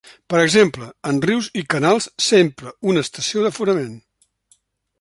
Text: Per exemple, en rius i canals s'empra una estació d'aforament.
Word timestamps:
Per 0.33 0.37
exemple, 0.43 0.87
en 1.09 1.19
rius 1.25 1.49
i 1.61 1.65
canals 1.75 2.09
s'empra 2.29 2.73
una 2.93 3.05
estació 3.07 3.45
d'aforament. 3.47 3.95